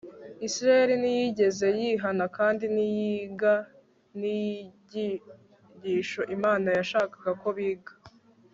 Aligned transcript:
Isirayeli 0.47 0.95
ntiyigeze 1.01 1.67
yihana 1.79 2.25
kandi 2.37 2.63
ntiyiga 2.73 3.53
nicyigisho 4.19 6.21
Imana 6.35 6.67
yashakaga 6.77 7.31
ko 7.43 7.49
biga 7.57 7.93